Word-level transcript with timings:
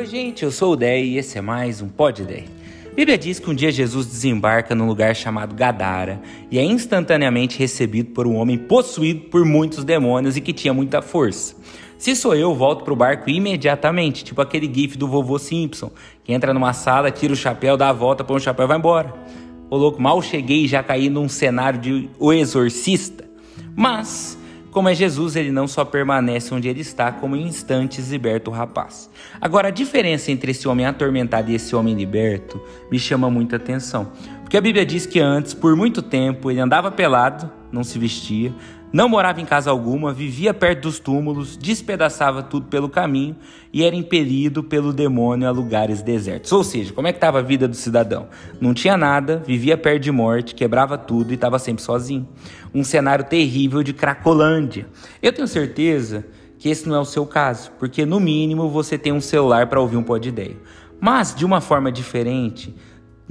Oi, 0.00 0.06
gente, 0.06 0.44
eu 0.44 0.50
sou 0.50 0.72
o 0.72 0.76
Dei 0.76 1.10
e 1.10 1.18
esse 1.18 1.36
é 1.36 1.42
mais 1.42 1.82
um 1.82 1.88
Pod 1.90 2.24
Dei. 2.24 2.46
A 2.90 2.94
Bíblia 2.94 3.18
diz 3.18 3.38
que 3.38 3.50
um 3.50 3.54
dia 3.54 3.70
Jesus 3.70 4.06
desembarca 4.06 4.74
num 4.74 4.86
lugar 4.86 5.14
chamado 5.14 5.54
Gadara 5.54 6.22
e 6.50 6.58
é 6.58 6.64
instantaneamente 6.64 7.58
recebido 7.58 8.12
por 8.12 8.26
um 8.26 8.36
homem 8.36 8.56
possuído 8.56 9.28
por 9.28 9.44
muitos 9.44 9.84
demônios 9.84 10.38
e 10.38 10.40
que 10.40 10.54
tinha 10.54 10.72
muita 10.72 11.02
força. 11.02 11.54
Se 11.98 12.16
sou 12.16 12.34
eu, 12.34 12.54
volto 12.54 12.82
pro 12.82 12.96
barco 12.96 13.28
imediatamente, 13.28 14.24
tipo 14.24 14.40
aquele 14.40 14.72
gif 14.72 14.96
do 14.96 15.06
vovô 15.06 15.38
Simpson, 15.38 15.90
que 16.24 16.32
entra 16.32 16.54
numa 16.54 16.72
sala, 16.72 17.10
tira 17.10 17.34
o 17.34 17.36
chapéu, 17.36 17.76
dá 17.76 17.90
a 17.90 17.92
volta, 17.92 18.24
põe 18.24 18.38
o 18.38 18.40
chapéu 18.40 18.64
e 18.64 18.68
vai 18.68 18.78
embora. 18.78 19.12
Ô 19.68 19.76
louco, 19.76 20.00
mal 20.00 20.22
cheguei 20.22 20.64
e 20.64 20.66
já 20.66 20.82
caí 20.82 21.10
num 21.10 21.28
cenário 21.28 21.78
de 21.78 22.08
O 22.18 22.32
Exorcista. 22.32 23.28
Mas 23.76 24.38
como 24.70 24.88
é 24.88 24.94
Jesus, 24.94 25.36
ele 25.36 25.50
não 25.50 25.66
só 25.66 25.84
permanece 25.84 26.54
onde 26.54 26.68
ele 26.68 26.80
está, 26.80 27.10
como 27.10 27.36
em 27.36 27.46
instantes 27.46 28.10
liberta 28.10 28.50
o 28.50 28.52
rapaz. 28.52 29.10
Agora, 29.40 29.68
a 29.68 29.70
diferença 29.70 30.30
entre 30.30 30.52
esse 30.52 30.68
homem 30.68 30.86
atormentado 30.86 31.50
e 31.50 31.54
esse 31.54 31.74
homem 31.74 31.94
liberto 31.94 32.60
me 32.90 32.98
chama 32.98 33.28
muita 33.30 33.56
atenção. 33.56 34.12
Porque 34.42 34.56
a 34.56 34.60
Bíblia 34.60 34.86
diz 34.86 35.06
que 35.06 35.20
antes, 35.20 35.54
por 35.54 35.76
muito 35.76 36.02
tempo, 36.02 36.50
ele 36.50 36.60
andava 36.60 36.90
pelado, 36.90 37.50
não 37.70 37.84
se 37.84 37.98
vestia, 37.98 38.52
não 38.92 39.08
morava 39.08 39.40
em 39.40 39.44
casa 39.44 39.70
alguma, 39.70 40.12
vivia 40.12 40.52
perto 40.52 40.82
dos 40.82 40.98
túmulos, 40.98 41.56
despedaçava 41.56 42.42
tudo 42.42 42.66
pelo 42.66 42.88
caminho 42.88 43.36
e 43.72 43.84
era 43.84 43.94
impelido 43.94 44.64
pelo 44.64 44.92
demônio 44.92 45.46
a 45.46 45.50
lugares 45.52 46.02
desertos. 46.02 46.50
Ou 46.50 46.64
seja, 46.64 46.92
como 46.92 47.06
é 47.06 47.12
que 47.12 47.18
estava 47.18 47.38
a 47.38 47.42
vida 47.42 47.68
do 47.68 47.76
cidadão? 47.76 48.28
Não 48.60 48.74
tinha 48.74 48.96
nada, 48.96 49.42
vivia 49.46 49.78
perto 49.78 50.02
de 50.02 50.10
morte, 50.10 50.54
quebrava 50.54 50.98
tudo 50.98 51.30
e 51.30 51.34
estava 51.34 51.58
sempre 51.58 51.82
sozinho. 51.82 52.28
Um 52.74 52.82
cenário 52.82 53.24
terrível 53.24 53.82
de 53.82 53.92
Cracolândia. 53.92 54.88
Eu 55.22 55.32
tenho 55.32 55.46
certeza 55.46 56.26
que 56.58 56.68
esse 56.68 56.88
não 56.88 56.96
é 56.96 57.00
o 57.00 57.04
seu 57.04 57.24
caso, 57.24 57.70
porque 57.78 58.04
no 58.04 58.18
mínimo 58.18 58.68
você 58.68 58.98
tem 58.98 59.12
um 59.12 59.20
celular 59.20 59.68
para 59.68 59.80
ouvir 59.80 59.96
um 59.96 60.02
pod 60.02 60.28
ideia. 60.28 60.56
Mas 61.00 61.34
de 61.34 61.46
uma 61.46 61.60
forma 61.60 61.90
diferente, 61.90 62.74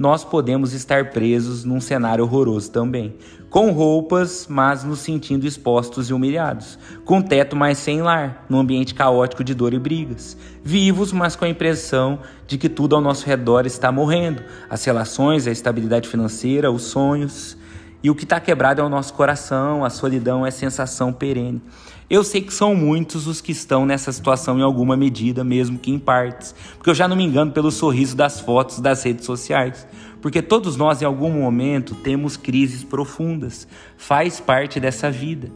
nós 0.00 0.24
podemos 0.24 0.72
estar 0.72 1.10
presos 1.10 1.62
num 1.62 1.78
cenário 1.78 2.24
horroroso 2.24 2.70
também. 2.70 3.16
Com 3.50 3.70
roupas, 3.70 4.46
mas 4.48 4.82
nos 4.82 5.00
sentindo 5.00 5.46
expostos 5.46 6.08
e 6.08 6.14
humilhados. 6.14 6.78
Com 7.04 7.20
teto, 7.20 7.54
mas 7.54 7.76
sem 7.76 8.00
lar, 8.00 8.46
num 8.48 8.60
ambiente 8.60 8.94
caótico 8.94 9.44
de 9.44 9.52
dor 9.52 9.74
e 9.74 9.78
brigas. 9.78 10.38
Vivos, 10.64 11.12
mas 11.12 11.36
com 11.36 11.44
a 11.44 11.50
impressão 11.50 12.20
de 12.46 12.56
que 12.56 12.70
tudo 12.70 12.96
ao 12.96 13.02
nosso 13.02 13.26
redor 13.26 13.66
está 13.66 13.92
morrendo. 13.92 14.42
As 14.70 14.82
relações, 14.82 15.46
a 15.46 15.50
estabilidade 15.50 16.08
financeira, 16.08 16.72
os 16.72 16.84
sonhos. 16.84 17.58
E 18.02 18.10
o 18.10 18.14
que 18.14 18.24
está 18.24 18.40
quebrado 18.40 18.80
é 18.80 18.84
o 18.84 18.88
nosso 18.88 19.12
coração, 19.12 19.84
a 19.84 19.90
solidão 19.90 20.46
é 20.46 20.50
sensação 20.50 21.12
perene. 21.12 21.60
Eu 22.08 22.24
sei 22.24 22.40
que 22.40 22.52
são 22.52 22.74
muitos 22.74 23.26
os 23.26 23.40
que 23.40 23.52
estão 23.52 23.86
nessa 23.86 24.10
situação 24.10 24.58
em 24.58 24.62
alguma 24.62 24.96
medida, 24.96 25.44
mesmo 25.44 25.78
que 25.78 25.90
em 25.90 25.98
partes, 25.98 26.54
porque 26.76 26.90
eu 26.90 26.94
já 26.94 27.06
não 27.06 27.14
me 27.14 27.22
engano 27.22 27.52
pelo 27.52 27.70
sorriso 27.70 28.16
das 28.16 28.40
fotos 28.40 28.80
das 28.80 29.02
redes 29.04 29.24
sociais, 29.24 29.86
porque 30.20 30.42
todos 30.42 30.76
nós 30.76 31.00
em 31.00 31.04
algum 31.04 31.30
momento 31.30 31.94
temos 31.94 32.36
crises 32.36 32.82
profundas, 32.82 33.68
faz 33.96 34.40
parte 34.40 34.80
dessa 34.80 35.10
vida. 35.10 35.52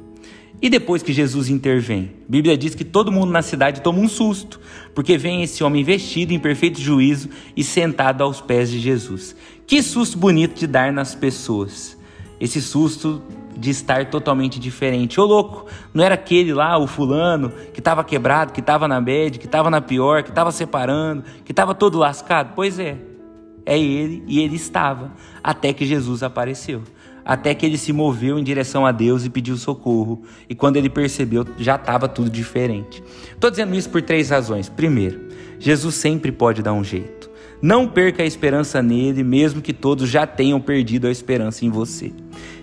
E 0.62 0.70
depois 0.70 1.03
que 1.03 1.12
Jesus 1.12 1.48
intervém, 1.48 2.12
a 2.29 2.31
Bíblia 2.31 2.56
diz 2.56 2.75
que 2.75 2.84
todo 2.84 3.11
mundo 3.11 3.33
na 3.33 3.42
cidade 3.42 3.81
toma 3.81 3.98
um 3.98 4.08
susto, 4.08 4.61
porque 4.95 5.19
vem 5.19 5.42
esse 5.42 5.64
homem 5.64 5.83
vestido 5.83 6.33
em 6.33 6.39
perfeito 6.39 6.81
juízo 6.81 7.29
e 7.56 7.64
sentado 7.64 8.23
aos 8.23 8.41
pés 8.41 8.70
de 8.70 8.79
Jesus. 8.79 9.34
Que 9.67 9.83
susto 9.83 10.17
bonito 10.17 10.58
de 10.58 10.67
dar 10.67 10.92
nas 10.92 11.14
pessoas. 11.14 11.98
Esse 12.45 12.61
susto 12.61 13.23
de 13.56 13.70
estar 13.70 14.11
totalmente 14.11 14.61
diferente. 14.61 15.19
Ô 15.19 15.25
louco, 15.25 15.64
não 15.95 16.05
era 16.05 16.14
aquele 16.14 16.53
lá, 16.53 16.77
o 16.77 16.86
fulano, 16.86 17.51
que 17.73 17.81
estava 17.81 18.05
quebrado, 18.05 18.53
que 18.53 18.61
estava 18.61 18.86
na 18.86 19.01
bed, 19.01 19.39
que 19.39 19.47
estava 19.47 19.70
na 19.70 19.81
pior, 19.81 20.23
que 20.23 20.28
estava 20.28 20.53
separando, 20.53 21.25
que 21.42 21.53
estava 21.53 21.75
todo 21.75 21.97
lascado? 21.97 22.53
Pois 22.55 22.78
é, 22.78 22.98
é 23.64 23.78
ele 23.78 24.23
e 24.27 24.41
ele 24.41 24.57
estava, 24.57 25.11
até 25.42 25.73
que 25.73 25.86
Jesus 25.86 26.23
apareceu. 26.23 26.83
Até 27.24 27.55
que 27.55 27.64
ele 27.64 27.79
se 27.79 27.95
moveu 27.95 28.39
em 28.39 28.45
direção 28.45 28.85
a 28.85 28.92
Deus 28.92 29.24
e 29.24 29.30
pediu 29.30 29.57
socorro. 29.57 30.24
E 30.47 30.55
quando 30.55 30.77
ele 30.77 30.91
percebeu, 30.91 31.47
já 31.57 31.77
estava 31.77 32.07
tudo 32.07 32.29
diferente. 32.29 33.02
Estou 33.33 33.51
dizendo 33.51 33.74
isso 33.74 33.89
por 33.89 34.02
três 34.02 34.29
razões. 34.29 34.68
Primeiro, 34.68 35.30
Jesus 35.58 35.95
sempre 35.95 36.30
pode 36.30 36.63
dar 36.63 36.74
um 36.74 36.85
jeito. 36.85 37.30
Não 37.63 37.89
perca 37.89 38.23
a 38.23 38.27
esperança 38.27 38.83
nele, 38.83 39.24
mesmo 39.24 39.63
que 39.63 39.73
todos 39.73 40.11
já 40.11 40.27
tenham 40.27 40.61
perdido 40.61 41.07
a 41.07 41.11
esperança 41.11 41.64
em 41.64 41.70
você. 41.70 42.13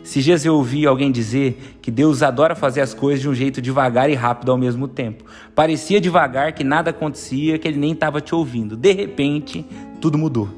Se 0.03 0.19
Jesus 0.19 0.51
ouvi 0.51 0.85
alguém 0.85 1.12
dizer 1.12 1.78
que 1.81 1.91
Deus 1.91 2.23
adora 2.23 2.56
fazer 2.56 2.81
as 2.81 2.94
coisas 2.94 3.22
de 3.22 3.29
um 3.29 3.34
jeito 3.34 3.62
devagar 3.62 4.09
e 4.09 4.16
rápido 4.16 4.51
ao 4.51 4.57
mesmo 4.57 4.88
tempo. 4.88 5.23
Parecia 5.53 6.01
devagar, 6.01 6.53
que 6.53 6.63
nada 6.63 6.89
acontecia, 6.89 7.59
que 7.59 7.67
ele 7.67 7.78
nem 7.78 7.91
estava 7.91 8.19
te 8.19 8.34
ouvindo. 8.34 8.75
De 8.75 8.91
repente, 8.91 9.66
tudo 10.00 10.17
mudou. 10.17 10.50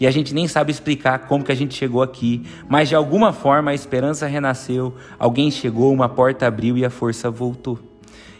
E 0.00 0.06
a 0.06 0.10
gente 0.10 0.32
nem 0.32 0.46
sabe 0.46 0.70
explicar 0.70 1.20
como 1.20 1.44
que 1.44 1.50
a 1.50 1.56
gente 1.56 1.74
chegou 1.74 2.02
aqui, 2.02 2.44
mas 2.68 2.88
de 2.88 2.94
alguma 2.94 3.32
forma 3.32 3.72
a 3.72 3.74
esperança 3.74 4.26
renasceu, 4.26 4.94
alguém 5.18 5.50
chegou, 5.50 5.92
uma 5.92 6.08
porta 6.08 6.46
abriu 6.46 6.76
e 6.76 6.84
a 6.84 6.90
força 6.90 7.30
voltou. 7.30 7.87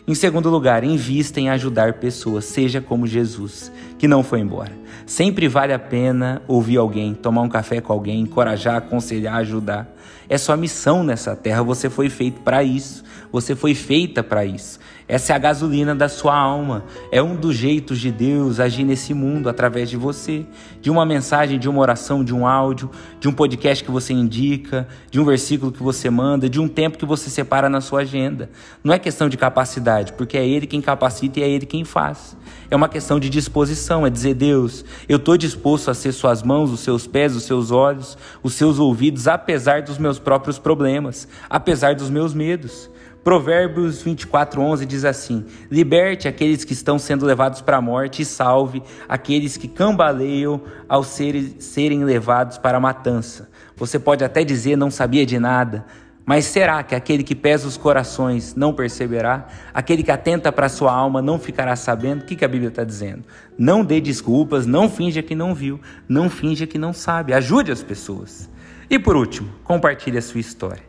Em 0.08 0.14
segundo 0.14 0.48
lugar, 0.48 0.84
invista 0.84 1.38
em 1.38 1.50
ajudar 1.50 1.92
pessoas, 1.92 2.46
seja 2.46 2.80
como 2.80 3.06
Jesus, 3.06 3.70
que 3.98 4.08
não 4.08 4.22
foi 4.22 4.40
embora. 4.40 4.72
Sempre 5.04 5.46
vale 5.48 5.70
a 5.74 5.78
pena 5.78 6.40
ouvir 6.48 6.78
alguém, 6.78 7.12
tomar 7.12 7.42
um 7.42 7.48
café 7.48 7.78
com 7.82 7.92
alguém, 7.92 8.22
encorajar, 8.22 8.76
aconselhar, 8.76 9.34
ajudar. 9.34 9.86
É 10.26 10.38
sua 10.38 10.56
missão 10.56 11.04
nessa 11.04 11.36
terra, 11.36 11.62
você 11.62 11.90
foi 11.90 12.08
feito 12.08 12.40
para 12.40 12.64
isso, 12.64 13.04
você 13.30 13.54
foi 13.54 13.74
feita 13.74 14.22
para 14.22 14.46
isso. 14.46 14.80
Essa 15.08 15.32
é 15.32 15.36
a 15.36 15.38
gasolina 15.38 15.94
da 15.94 16.06
sua 16.06 16.36
alma. 16.36 16.84
É 17.10 17.22
um 17.22 17.34
dos 17.34 17.56
jeitos 17.56 17.98
de 17.98 18.12
Deus 18.12 18.60
agir 18.60 18.84
nesse 18.84 19.14
mundo 19.14 19.48
através 19.48 19.88
de 19.88 19.96
você. 19.96 20.44
De 20.82 20.90
uma 20.90 21.06
mensagem, 21.06 21.58
de 21.58 21.66
uma 21.66 21.80
oração, 21.80 22.22
de 22.22 22.34
um 22.34 22.46
áudio, 22.46 22.90
de 23.18 23.26
um 23.26 23.32
podcast 23.32 23.82
que 23.82 23.90
você 23.90 24.12
indica, 24.12 24.86
de 25.10 25.18
um 25.18 25.24
versículo 25.24 25.72
que 25.72 25.82
você 25.82 26.10
manda, 26.10 26.46
de 26.46 26.60
um 26.60 26.68
tempo 26.68 26.98
que 26.98 27.06
você 27.06 27.30
separa 27.30 27.70
na 27.70 27.80
sua 27.80 28.00
agenda. 28.00 28.50
Não 28.84 28.92
é 28.92 28.98
questão 28.98 29.30
de 29.30 29.38
capacidade, 29.38 30.12
porque 30.12 30.36
é 30.36 30.46
Ele 30.46 30.66
quem 30.66 30.82
capacita 30.82 31.40
e 31.40 31.42
é 31.42 31.48
Ele 31.48 31.64
quem 31.64 31.86
faz. 31.86 32.36
É 32.70 32.76
uma 32.76 32.88
questão 32.88 33.18
de 33.18 33.30
disposição, 33.30 34.06
é 34.06 34.10
dizer, 34.10 34.34
Deus, 34.34 34.84
eu 35.08 35.16
estou 35.16 35.38
disposto 35.38 35.90
a 35.90 35.94
ser 35.94 36.12
suas 36.12 36.42
mãos, 36.42 36.70
os 36.70 36.80
seus 36.80 37.06
pés, 37.06 37.34
os 37.34 37.44
seus 37.44 37.70
olhos, 37.70 38.18
os 38.42 38.52
seus 38.52 38.78
ouvidos, 38.78 39.26
apesar 39.26 39.80
dos 39.80 39.96
meus 39.96 40.18
próprios 40.18 40.58
problemas, 40.58 41.26
apesar 41.48 41.94
dos 41.94 42.10
meus 42.10 42.34
medos. 42.34 42.90
Provérbios 43.28 44.02
24:11 44.02 44.86
diz 44.86 45.04
assim: 45.04 45.44
Liberte 45.70 46.26
aqueles 46.26 46.64
que 46.64 46.72
estão 46.72 46.98
sendo 46.98 47.26
levados 47.26 47.60
para 47.60 47.76
a 47.76 47.80
morte 47.82 48.22
e 48.22 48.24
salve 48.24 48.82
aqueles 49.06 49.58
que 49.58 49.68
cambaleiam 49.68 50.62
ao 50.88 51.04
serem, 51.04 52.04
levados 52.04 52.56
para 52.56 52.78
a 52.78 52.80
matança. 52.80 53.50
Você 53.76 53.98
pode 53.98 54.24
até 54.24 54.42
dizer 54.42 54.76
não 54.76 54.90
sabia 54.90 55.26
de 55.26 55.38
nada, 55.38 55.84
mas 56.24 56.46
será 56.46 56.82
que 56.82 56.94
aquele 56.94 57.22
que 57.22 57.34
pesa 57.34 57.68
os 57.68 57.76
corações 57.76 58.54
não 58.54 58.72
perceberá? 58.72 59.46
Aquele 59.74 60.02
que 60.02 60.10
atenta 60.10 60.50
para 60.50 60.64
a 60.64 60.70
sua 60.70 60.90
alma 60.90 61.20
não 61.20 61.38
ficará 61.38 61.76
sabendo? 61.76 62.22
O 62.22 62.24
que, 62.24 62.34
que 62.34 62.46
a 62.46 62.48
Bíblia 62.48 62.70
está 62.70 62.82
dizendo? 62.82 63.24
Não 63.58 63.84
dê 63.84 64.00
desculpas, 64.00 64.64
não 64.64 64.88
finja 64.88 65.22
que 65.22 65.34
não 65.34 65.54
viu, 65.54 65.78
não 66.08 66.30
finja 66.30 66.66
que 66.66 66.78
não 66.78 66.94
sabe. 66.94 67.34
Ajude 67.34 67.70
as 67.70 67.82
pessoas. 67.82 68.48
E 68.88 68.98
por 68.98 69.16
último, 69.16 69.50
compartilhe 69.64 70.16
a 70.16 70.22
sua 70.22 70.40
história. 70.40 70.87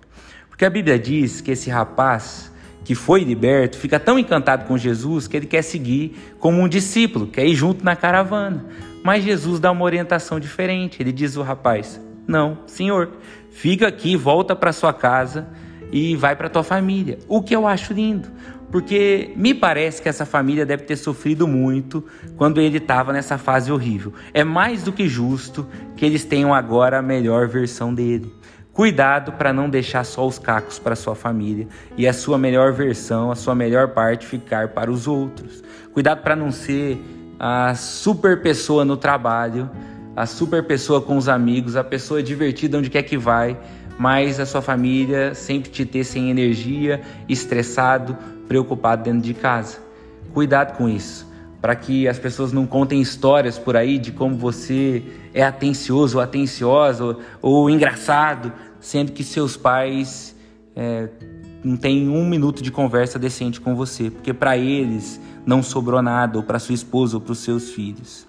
Porque 0.59 0.66
a 0.66 0.70
Bíblia 0.70 1.00
diz 1.00 1.40
que 1.40 1.52
esse 1.52 1.70
rapaz 1.70 2.52
que 2.84 2.94
foi 2.94 3.24
liberto 3.24 3.78
fica 3.78 3.97
tão 3.97 4.20
encantado 4.20 4.66
com 4.66 4.78
Jesus 4.78 5.25
que 5.25 5.38
ele 5.38 5.46
quer 5.46 5.62
seguir 5.62 6.18
como 6.38 6.59
um 6.59 6.68
discípulo, 6.68 7.28
quer 7.28 7.46
ir 7.46 7.56
junto 7.56 7.86
na 7.86 7.96
caravana. 7.96 8.66
Mas 9.02 9.24
Jesus 9.24 9.62
dá 9.62 9.72
uma 9.72 9.86
orientação 9.86 10.38
diferente. 10.38 11.02
Ele 11.02 11.14
diz 11.14 11.38
ao 11.38 11.46
rapaz: 11.46 11.97
Não, 12.28 12.58
senhor, 12.68 13.12
fica 13.50 13.88
aqui, 13.88 14.18
volta 14.18 14.53
para 14.53 14.74
sua 14.74 14.92
casa 14.92 15.47
e 15.94 16.18
vai 16.18 16.36
para 16.36 16.50
tua 16.50 16.62
família. 16.62 17.20
O 17.30 17.41
que 17.41 17.56
eu 17.56 17.66
acho 17.66 17.94
lindo, 17.94 18.28
porque 18.70 19.32
me 19.38 19.53
parece 19.53 20.02
que 20.02 20.09
essa 20.09 20.26
família 20.26 20.66
deve 20.66 20.84
ter 20.84 20.97
sofrido 20.97 21.47
muito 21.47 22.03
quando 22.35 22.59
ele 22.59 22.79
estava 22.79 23.14
nessa 23.14 23.38
fase 23.38 23.72
horrível. 23.72 24.12
É 24.34 24.44
mais 24.44 24.84
do 24.84 24.91
que 24.91 25.08
justo 25.08 25.66
que 25.96 26.05
eles 26.05 26.26
tenham 26.26 26.53
agora 26.53 27.00
a 27.00 27.02
melhor 27.02 27.47
versão 27.47 27.94
dele. 27.94 28.38
Cuidado 28.79 29.34
para 29.34 29.52
não 29.52 29.70
deixar 29.70 30.05
só 30.05 30.26
os 30.26 30.40
cacos 30.40 30.79
para 30.79 30.96
sua 30.96 31.14
família 31.14 31.67
e 31.97 32.08
a 32.08 32.14
sua 32.14 32.37
melhor 32.37 32.72
versão, 32.72 33.29
a 33.29 33.35
sua 33.35 33.53
melhor 33.53 33.90
parte 33.90 34.26
ficar 34.26 34.70
para 34.70 34.90
os 34.90 35.05
outros. 35.05 35.61
Cuidado 35.93 36.22
para 36.22 36.34
não 36.34 36.49
ser 36.49 36.97
a 37.37 37.76
super 37.76 38.41
pessoa 38.41 38.85
no 38.85 38.96
trabalho, 38.96 39.70
a 40.16 40.26
super 40.26 40.66
pessoa 40.66 41.02
com 41.02 41.17
os 41.17 41.28
amigos, 41.28 41.76
a 41.76 41.84
pessoa 41.84 42.23
divertida 42.23 42.78
onde 42.78 42.90
quer 42.90 43.03
que 43.03 43.17
vai, 43.17 43.59
mas 43.97 44.40
a 44.40 44.46
sua 44.46 44.61
família 44.61 45.35
sempre 45.35 45.70
te 45.70 45.85
ter 45.85 46.05
sem 46.05 46.29
energia, 46.29 47.02
estressado, 47.28 48.17
preocupado 48.47 49.03
dentro 49.03 49.20
de 49.20 49.34
casa. 49.34 49.79
Cuidado 50.34 50.78
com 50.78 50.87
isso 50.87 51.28
para 51.61 51.76
que 51.76 52.08
as 52.08 52.17
pessoas 52.17 52.53
não 52.53 52.66
contem 52.66 53.02
histórias 53.02 53.58
por 53.58 53.76
aí 53.76 53.97
de 53.97 54.11
como 54.11 54.35
você 54.37 55.03
é 55.34 55.43
atencioso 55.43 56.17
ou 56.17 56.23
atenciosa 56.23 57.03
ou, 57.03 57.20
ou 57.41 57.70
engraçado, 57.70 58.52
sendo 58.79 59.11
que 59.11 59.23
seus 59.23 59.58
pais 59.58 60.35
é, 60.76 61.09
não 61.64 61.76
tem 61.76 62.08
um 62.09 62.28
minuto 62.28 62.64
de 62.64 62.72
conversa 62.72 63.20
decente 63.20 63.59
com 63.59 63.76
você, 63.76 64.09
porque 64.09 64.34
para 64.34 64.58
eles 64.58 65.20
não 65.46 65.61
sobrou 65.61 66.02
nada, 66.02 66.37
ou 66.37 66.43
para 66.43 66.59
sua 66.59 66.76
esposa, 66.76 67.17
ou 67.17 67.22
para 67.22 67.34
os 67.34 67.40
seus 67.40 67.72
filhos. 67.72 68.28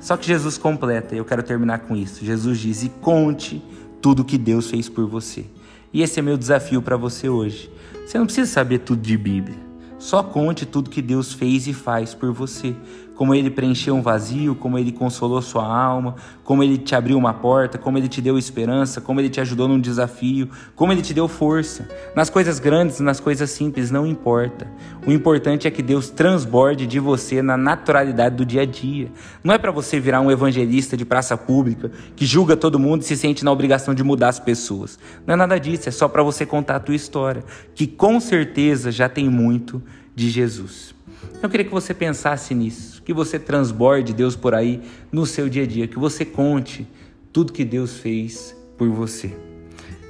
Só 0.00 0.16
que 0.16 0.26
Jesus 0.26 0.58
completa, 0.58 1.14
e 1.14 1.18
eu 1.18 1.24
quero 1.24 1.42
terminar 1.42 1.80
com 1.80 1.96
isso. 1.96 2.24
Jesus 2.24 2.58
diz: 2.58 2.82
e 2.82 2.88
conte 2.88 3.62
tudo 4.00 4.24
que 4.24 4.38
Deus 4.38 4.70
fez 4.70 4.88
por 4.88 5.06
você. 5.06 5.46
E 5.92 6.02
esse 6.02 6.18
é 6.18 6.22
meu 6.22 6.36
desafio 6.36 6.82
para 6.82 6.96
você 6.96 7.28
hoje. 7.28 7.70
Você 8.06 8.18
não 8.18 8.26
precisa 8.26 8.50
saber 8.50 8.80
tudo 8.80 9.00
de 9.00 9.16
Bíblia. 9.16 9.56
Só 9.98 10.22
conte 10.22 10.66
tudo 10.66 10.90
que 10.90 11.00
Deus 11.00 11.32
fez 11.32 11.66
e 11.66 11.72
faz 11.72 12.14
por 12.14 12.32
você. 12.32 12.76
Como 13.16 13.34
Ele 13.34 13.50
preencheu 13.50 13.96
um 13.96 14.02
vazio, 14.02 14.54
como 14.54 14.78
Ele 14.78 14.92
consolou 14.92 15.40
sua 15.40 15.66
alma, 15.66 16.14
como 16.44 16.62
Ele 16.62 16.76
te 16.76 16.94
abriu 16.94 17.16
uma 17.16 17.32
porta, 17.32 17.78
como 17.78 17.96
Ele 17.96 18.08
te 18.08 18.20
deu 18.20 18.38
esperança, 18.38 19.00
como 19.00 19.20
Ele 19.20 19.30
te 19.30 19.40
ajudou 19.40 19.66
num 19.66 19.80
desafio, 19.80 20.48
como 20.74 20.92
Ele 20.92 21.02
te 21.02 21.14
deu 21.14 21.26
força. 21.26 21.88
Nas 22.14 22.28
coisas 22.28 22.58
grandes, 22.58 23.00
nas 23.00 23.18
coisas 23.18 23.50
simples, 23.50 23.90
não 23.90 24.06
importa. 24.06 24.70
O 25.06 25.10
importante 25.10 25.66
é 25.66 25.70
que 25.70 25.82
Deus 25.82 26.10
transborde 26.10 26.86
de 26.86 27.00
você 27.00 27.40
na 27.40 27.56
naturalidade 27.56 28.36
do 28.36 28.44
dia 28.44 28.62
a 28.62 28.66
dia. 28.66 29.10
Não 29.42 29.54
é 29.54 29.58
para 29.58 29.70
você 29.70 29.98
virar 29.98 30.20
um 30.20 30.30
evangelista 30.30 30.96
de 30.96 31.04
praça 31.04 31.36
pública 31.36 31.90
que 32.14 32.26
julga 32.26 32.56
todo 32.56 32.78
mundo 32.78 33.02
e 33.02 33.04
se 33.04 33.16
sente 33.16 33.44
na 33.44 33.50
obrigação 33.50 33.94
de 33.94 34.04
mudar 34.04 34.28
as 34.28 34.38
pessoas. 34.38 34.98
Não 35.26 35.34
é 35.34 35.36
nada 35.36 35.58
disso, 35.58 35.88
é 35.88 35.92
só 35.92 36.06
para 36.06 36.22
você 36.22 36.44
contar 36.44 36.76
a 36.76 36.80
tua 36.80 36.94
história, 36.94 37.44
que 37.74 37.86
com 37.86 38.20
certeza 38.20 38.90
já 38.90 39.08
tem 39.08 39.28
muito 39.28 39.82
de 40.14 40.30
Jesus. 40.30 40.95
Eu 41.42 41.48
queria 41.48 41.64
que 41.64 41.72
você 41.72 41.92
pensasse 41.94 42.54
nisso, 42.54 43.02
que 43.02 43.12
você 43.12 43.38
transborde 43.38 44.12
Deus 44.12 44.36
por 44.36 44.54
aí 44.54 44.82
no 45.12 45.26
seu 45.26 45.48
dia 45.48 45.64
a 45.64 45.66
dia, 45.66 45.86
que 45.86 45.98
você 45.98 46.24
conte 46.24 46.86
tudo 47.32 47.52
que 47.52 47.64
Deus 47.64 47.98
fez 47.98 48.56
por 48.76 48.88
você. 48.88 49.36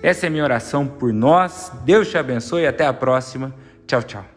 Essa 0.03 0.27
é 0.27 0.29
a 0.29 0.31
minha 0.31 0.45
oração 0.45 0.87
por 0.87 1.13
nós. 1.13 1.73
Deus 1.85 2.09
te 2.09 2.17
abençoe 2.17 2.63
e 2.63 2.67
até 2.67 2.87
a 2.87 2.93
próxima. 2.93 3.55
Tchau, 3.87 4.03
tchau. 4.03 4.36